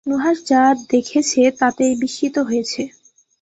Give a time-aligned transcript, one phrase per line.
[0.05, 0.61] নুহাশ যা
[0.91, 2.81] দেখছে তাতেই বিস্মিত হচ্ছে।